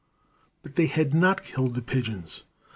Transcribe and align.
But 0.63 0.77
they 0.77 0.87
had 0.87 1.13
not 1.13 1.43
killed 1.43 1.75
the 1.75 1.83
pigeons. 1.83 2.43